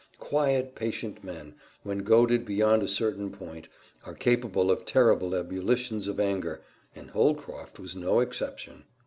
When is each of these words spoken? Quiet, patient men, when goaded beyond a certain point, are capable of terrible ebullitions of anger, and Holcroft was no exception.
Quiet, 0.17 0.73
patient 0.73 1.23
men, 1.23 1.53
when 1.83 1.99
goaded 1.99 2.43
beyond 2.43 2.81
a 2.81 2.87
certain 2.87 3.29
point, 3.29 3.67
are 4.03 4.15
capable 4.15 4.71
of 4.71 4.83
terrible 4.83 5.35
ebullitions 5.35 6.07
of 6.07 6.19
anger, 6.19 6.59
and 6.95 7.11
Holcroft 7.11 7.77
was 7.79 7.95
no 7.95 8.19
exception. 8.19 8.85